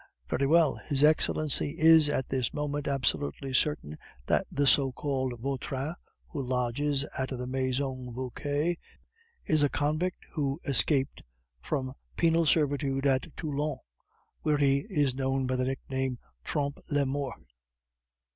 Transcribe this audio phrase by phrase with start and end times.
[0.27, 5.93] "Very well, his Excellency is at this moment absolutely certain that the so called Vautrin,
[6.29, 8.73] who lodges at the Maison Vauquer,
[9.45, 11.21] is a convict who escaped
[11.59, 13.77] from penal servitude at Toulon,
[14.41, 17.43] where he is known by the nickname Trompe la Mort."